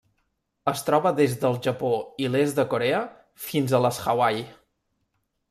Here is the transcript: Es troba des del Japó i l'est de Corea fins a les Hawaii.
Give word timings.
Es 0.69 0.79
troba 0.85 1.11
des 1.19 1.35
del 1.43 1.59
Japó 1.67 1.91
i 2.25 2.31
l'est 2.37 2.59
de 2.63 2.67
Corea 2.73 3.03
fins 3.49 3.77
a 3.77 3.83
les 3.89 4.01
Hawaii. 4.15 4.43